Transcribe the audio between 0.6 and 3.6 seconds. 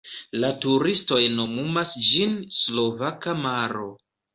turistoj nomumas ĝin Slovaka